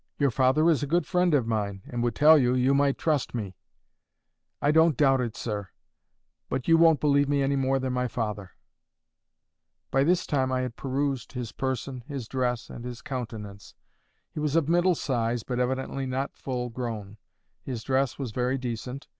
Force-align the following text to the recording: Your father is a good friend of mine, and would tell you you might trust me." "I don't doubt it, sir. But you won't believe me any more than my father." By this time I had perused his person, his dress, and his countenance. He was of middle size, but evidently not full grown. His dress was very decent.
Your 0.17 0.31
father 0.31 0.67
is 0.67 0.81
a 0.81 0.87
good 0.87 1.05
friend 1.05 1.31
of 1.35 1.45
mine, 1.45 1.83
and 1.85 2.01
would 2.01 2.15
tell 2.15 2.35
you 2.35 2.55
you 2.55 2.73
might 2.73 2.97
trust 2.97 3.35
me." 3.35 3.55
"I 4.59 4.71
don't 4.71 4.97
doubt 4.97 5.21
it, 5.21 5.35
sir. 5.35 5.69
But 6.49 6.67
you 6.67 6.75
won't 6.75 6.99
believe 6.99 7.29
me 7.29 7.43
any 7.43 7.55
more 7.55 7.77
than 7.77 7.93
my 7.93 8.07
father." 8.07 8.53
By 9.91 10.03
this 10.03 10.25
time 10.25 10.51
I 10.51 10.61
had 10.61 10.75
perused 10.75 11.33
his 11.33 11.51
person, 11.51 12.03
his 12.07 12.27
dress, 12.27 12.67
and 12.67 12.83
his 12.83 13.03
countenance. 13.03 13.75
He 14.31 14.39
was 14.39 14.55
of 14.55 14.67
middle 14.67 14.95
size, 14.95 15.43
but 15.43 15.59
evidently 15.59 16.07
not 16.07 16.35
full 16.35 16.69
grown. 16.69 17.19
His 17.61 17.83
dress 17.83 18.17
was 18.17 18.31
very 18.31 18.57
decent. 18.57 19.07